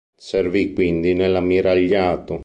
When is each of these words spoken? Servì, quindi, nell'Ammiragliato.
Servì, 0.17 0.73
quindi, 0.73 1.13
nell'Ammiragliato. 1.13 2.39